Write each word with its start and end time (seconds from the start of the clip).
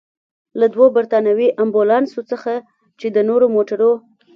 له 0.59 0.65
دوو 0.73 0.85
برتانوي 0.95 1.47
امبولانسونو 1.63 2.27
څخه، 2.31 2.53
چې 2.99 3.07
د 3.15 3.17
نورو 3.29 3.45
موټرو. 3.55 3.91